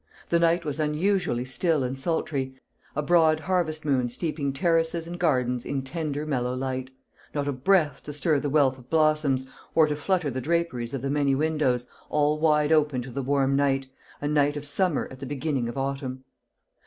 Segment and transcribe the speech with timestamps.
[0.29, 2.55] The night was unusually still and sultry,
[2.95, 6.89] a broad harvest moon steeping terraces and gardens in tender mellow light;
[7.35, 11.03] not a breath to stir the wealth of blossoms, or to flutter the draperies of
[11.03, 15.19] the many windows, all wide open to the warm night a night of summer at
[15.19, 16.23] the beginning of autumn.